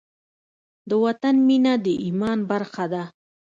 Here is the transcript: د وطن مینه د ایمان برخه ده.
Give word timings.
د 0.89 0.91
وطن 1.05 1.35
مینه 1.47 1.73
د 1.85 1.87
ایمان 2.05 2.39
برخه 2.51 2.85
ده. 2.93 3.03